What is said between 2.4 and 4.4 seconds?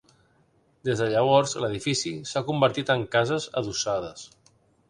convertit en cases adossades.